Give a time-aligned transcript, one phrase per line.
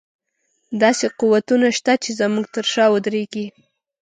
[0.81, 3.45] داسې قوتونه شته چې زموږ تر شا ودرېږي.